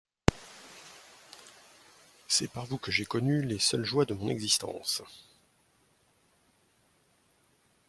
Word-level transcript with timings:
C'est 2.27 2.49
par 2.49 2.65
vous 2.65 2.79
que 2.79 2.89
j'ai 2.91 3.05
connu 3.05 3.43
les 3.43 3.59
seules 3.59 3.83
joies 3.85 4.05
de 4.07 4.15
mon 4.15 4.29
existence. 4.29 5.03